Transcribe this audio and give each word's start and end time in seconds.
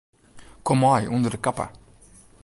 Kom 0.65 0.77
mei 0.83 1.03
ûnder 1.15 1.33
de 1.35 1.39
kappe. 1.45 1.65